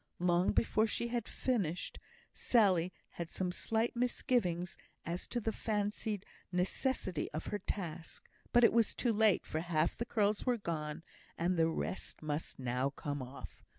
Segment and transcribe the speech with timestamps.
[0.17, 1.99] Long before she had finished,
[2.33, 8.73] Sally had some slight misgivings as to the fancied necessity of her task; but it
[8.73, 11.03] was too late, for half the curls were gone,
[11.37, 13.63] and the rest must now come off.